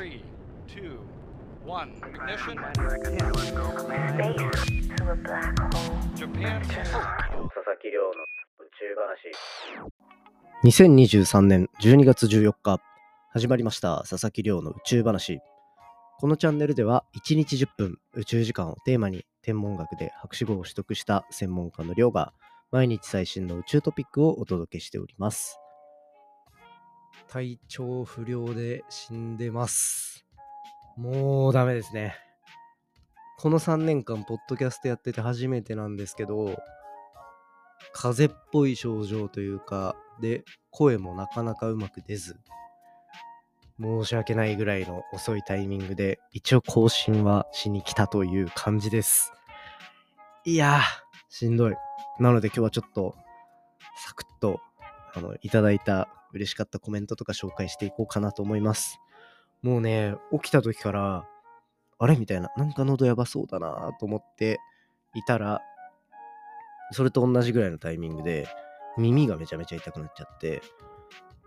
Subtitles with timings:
[0.00, 0.24] Three,
[0.66, 0.96] two,
[1.66, 1.92] one.
[2.00, 2.56] Ignition.
[2.56, 2.96] Space
[4.96, 5.98] to a black hole.
[6.14, 6.62] Japan.
[6.62, 8.10] 佐々木亮の
[8.60, 9.28] 宇宙話。
[10.64, 12.80] 2023年12月14日
[13.34, 15.40] 始まりました佐々木亮の宇宙話
[16.18, 22.32] このチャンネルでは1日10分宇宙時間をテーマに天文学で博士号を取得した専門家の亮が
[22.70, 25.59] 毎日最新の宇宙トピックをお届けしております
[27.30, 30.26] 体調不良で死んでます
[30.96, 32.14] もうダメですね
[33.38, 36.58] この3年間ポッドキャストやってて初めてなんですけど
[37.92, 42.36] 風邪っぽい症状というか、で、声もなかなかうまく出ず、
[43.80, 49.32] 申し訳ないぐらいの遅いタイミングで、一応更新はしに来たという感じです。
[50.44, 50.80] いやー、
[51.28, 51.74] しんどい。
[52.18, 53.14] なので今日はちょっと、
[53.96, 54.60] サクッと、
[55.14, 59.00] あの、いただいた嬉しかったコメントとか紹介していこうかなと思います。
[59.62, 61.28] もうね、起きた時から、
[61.98, 64.58] あれみたいな、なんか喉やばそうだなと思って
[65.14, 65.60] いたら、
[66.92, 68.48] それと同じぐらいのタイミングで、
[68.96, 70.62] 耳がめちゃめちゃ痛くなっちゃって、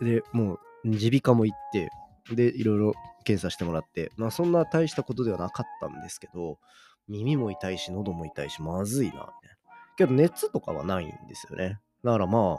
[0.00, 1.90] で、もう、耳鼻科も行って、
[2.34, 2.92] で、いろいろ
[3.24, 6.58] 検査してもらって、まあそんな大したことではなかったんですけど、
[7.08, 9.34] 耳も痛いし、喉も痛いし、まずいな、みたいな。
[9.96, 11.80] けど熱とかはないんですよね。
[12.04, 12.58] だからま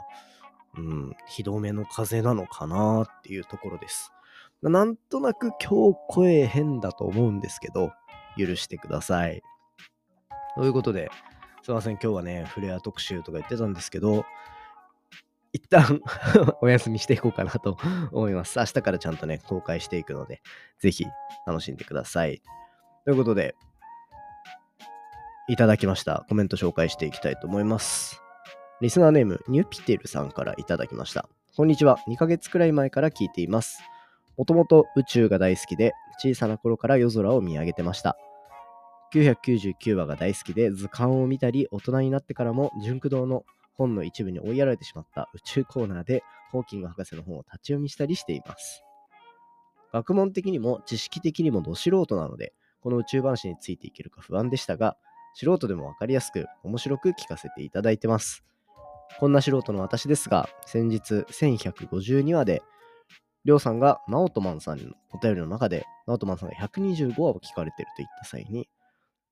[0.76, 4.12] うん、ひどめの風邪なのかなっていうところです。
[4.62, 7.92] なんとなく今日声変だと思うんですけど、
[8.38, 9.42] 許してください。
[10.56, 11.10] ということで、
[11.62, 14.24] すいません、今日はね、フレア特集とか言ってたんですけど、
[15.52, 16.00] 一旦
[16.60, 17.76] お休みしていこうかなと
[18.12, 18.58] 思います。
[18.58, 20.42] 明日からちゃんとね、公開していくので、
[20.78, 21.04] ぜひ
[21.46, 22.42] 楽しんでください。
[23.04, 23.56] ということで、
[25.48, 26.24] いただきました。
[26.28, 28.22] コメント紹介していきたいと思います。
[28.80, 31.28] リスナーネーム、ニューピテルさんからいただきました。
[31.54, 31.98] こんにちは。
[32.08, 33.82] 2ヶ月くらい前から聞いています。
[34.38, 38.16] もともと宇宙が大好きで、小さな頃から夜空を見上げてました。
[39.12, 48.84] 999話が大好きで図鑑を見たり大人になってからも純駆動の本の一部に追いやられてしまった宇宙コーナーでホーキング博士の本を立ち読みしたりしています
[49.92, 52.52] 学問的にも知識的にもど素人なので
[52.82, 54.96] この宇宙話についていけるか不安でしたが
[55.34, 58.44] 素人でもわかりやすく面白く聞かせていただいてます
[59.18, 62.62] こんな素人の私ですが先日1152話で
[63.44, 68.68] りょうさんがナオトマンさんのお便りの中でナオトマンさんが125話を聞かれてると言った際に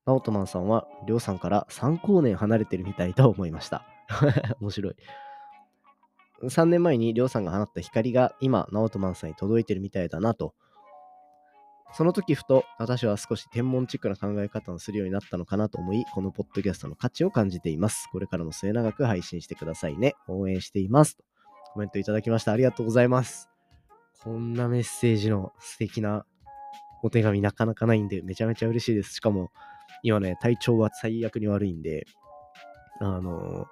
[0.09, 3.85] ナオトマンさんは、りょうさんから3光年離れてるみたいと思いました。
[4.59, 4.97] 面白い。
[6.45, 10.55] 3年前にりょうさんが放った光が今、ナオトマンさんに届いてるみたいだなと。
[11.93, 18.09] その時ふと、私は少し天文チックな考え方をするようになったのかなと思い、このポッドキャストの価値を感じています。
[18.13, 20.15] これからも末永く配信してくださいね。
[20.29, 21.17] 応援しています。
[21.17, 21.25] と
[21.73, 22.53] コメントいただきました。
[22.53, 23.49] ありがとうございます。
[24.23, 26.27] こんなメッセージの素敵な
[27.03, 29.15] お手紙なかなかないんで、めちゃめちゃ嬉しいです。
[29.15, 29.51] しかも、
[30.03, 32.07] 今ね、体調は最悪に悪いんで、
[33.01, 33.67] あのー、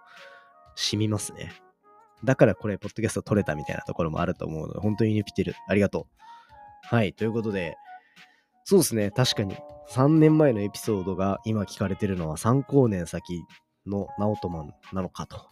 [0.76, 1.52] 染みますね。
[2.24, 6.06] だからこれ、ポッドキャスト撮れたみたいなところもあると思うので、本当にニピテル、ありがと
[6.92, 6.94] う。
[6.94, 7.76] はい、ということで、
[8.68, 9.56] そうですね、確かに、
[9.90, 13.44] 3年前のエピソードが今聞かれてるのは3光年先
[13.86, 15.46] のナオトマンなのかと。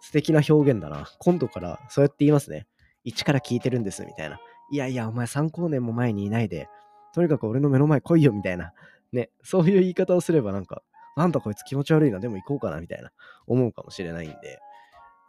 [0.00, 1.08] 素敵な表現だな。
[1.20, 2.66] 今度からそうやって言いますね。
[3.06, 4.40] 1から聞いてるんです、みたいな。
[4.72, 6.68] いやいや、お前3光年も前にいないで、
[7.14, 8.72] とにかく俺の目の前来いよ、みたいな。
[9.12, 10.82] ね、そういう言い方をすればなんか、
[11.16, 13.12] なんだこいつ気持ち悪いな、でも行こうかな、みたいな、
[13.46, 14.58] 思うかもしれないんで、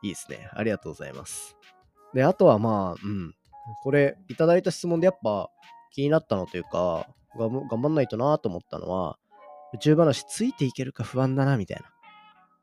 [0.02, 0.50] いいですね。
[0.54, 1.56] ありがとうございます。
[2.16, 3.36] で、あとはまあ、うん。
[3.84, 5.52] これ、いただいた質問でやっぱ
[5.92, 7.08] 気になったのというか、
[7.38, 9.18] が頑張んないとなと思ったのは、
[9.74, 11.86] 宇宙話ついていけるか不安だな、みたいな。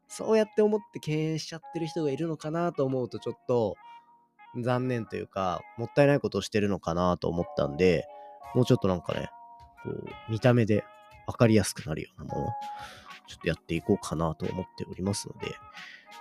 [0.08, 3.76] そうやって思って敬遠しちゃってる人がいるのかなと思うと、ちょっと
[4.56, 8.06] 残念というか、もったいないことをしてるのかなと思ったんで、
[8.54, 9.30] もうちょっとなんかね、
[9.84, 10.84] こう、見た目で
[11.26, 12.48] 分かりやすくなるようなものを
[13.26, 15.54] ちょっとやっていこうかなと思っておりますので、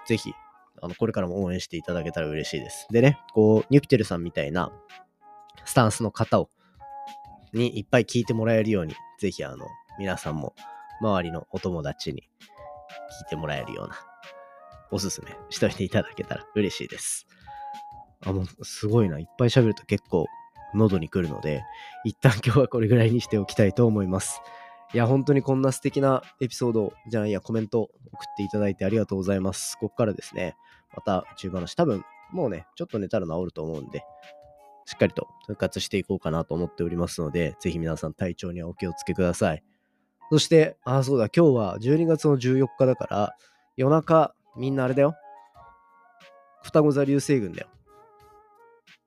[0.06, 0.34] ぜひ、
[0.82, 2.88] あの、これからも応援していただけたら嬉しいです。
[2.92, 4.72] でね、こう、ニュピテルさんみたいな
[5.66, 6.50] スタンスの方を、
[7.54, 9.68] にいっぱい聞いてもらえるように、ぜひ、あの、
[10.00, 10.54] 皆さんも
[11.02, 13.96] 周りのお友達に聞いてもらえるような、
[14.92, 17.28] おすすめしといていただけたら嬉しいです。
[18.26, 19.20] あ、もう、すごいな。
[19.20, 20.26] いっぱい喋ると結構
[20.74, 21.64] 喉に来るので、
[22.04, 24.42] 一旦今日はこれぐらいにしておきたいと思います。
[24.94, 29.78] いや、本当にこんな素敵なエピソードじゃないや、コメント送っていただいてありがとうございます。
[29.78, 30.56] ここからですね、
[30.96, 34.04] また宇宙話、多分もうね、ちょっと寝たら治ると思うんで、
[34.88, 39.64] しっかりと復活していこうかなと思っておりますので、ぜひ皆さん体調にはお気をつけください。
[40.32, 43.36] そして、ああ、そうだ、今日は12月の14日だから、
[43.76, 45.16] 夜中、みんなあれだよ。
[46.64, 47.68] 双子座流星群だよ。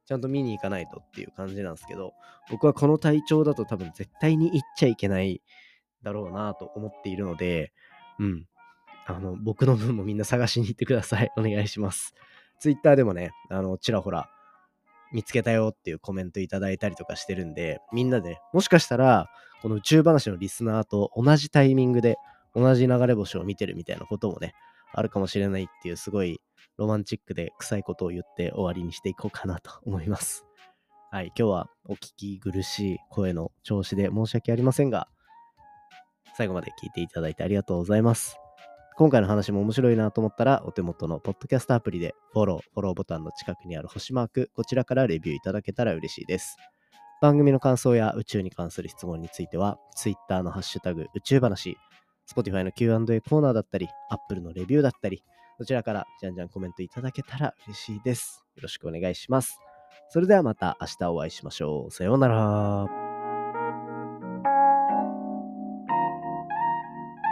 [0.05, 2.13] ちゃんと見に行かないとっていう感じなんですけど、
[2.51, 5.41] 僕はこの体調だと多分絶対に行っちゃいけない
[6.03, 7.73] だろうなと思っているので、
[8.19, 8.47] うん。
[9.07, 11.33] あの、僕の分もみんな探しに行ってください。
[11.39, 12.15] お願いします。
[12.59, 14.29] ツイッターでもね、あの、ちらほら
[15.13, 19.29] 見つけたよっていうコメントいただいたりとかしてるんで、みんなで、もしかしたら、
[19.63, 22.17] この宇宙話のリスナーと同じタイミングで
[22.55, 24.55] 同じ流れ星を見てるみたいなこともね、
[24.93, 26.41] あるかもしれないっていうすごい
[26.77, 30.47] ロマンチックで臭いことを言って終わりにしていこうかなと思います。
[31.11, 35.09] はい、今日はお聞き苦しい声の調子で申し訳ありませんが、
[36.37, 38.40] 最後まで聞いていただいてありがとうございます。
[39.01, 46.59] 今回の話も面白いなと思ったら、お手元のポッドキャストアプリでフォロー、フォローボタンの近くにある星マーク、こちらからレビューいただけたら嬉しいです。
[47.23, 51.79] 番組の感想や宇宙に関する質問については、Twitter のハッシュタグ宇宙話、
[52.31, 55.25] Spotify の Q&A コーナーだったり、Apple のレビューだったり、
[55.57, 58.45] そちらからじゃんじゃんコメントいただけたら嬉しいです。
[58.55, 59.59] よろしくお願いします。
[60.11, 61.91] それではまた明日お会いしましょう。
[61.91, 63.10] さようなら。